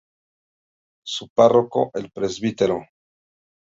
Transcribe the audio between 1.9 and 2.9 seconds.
el Pbro.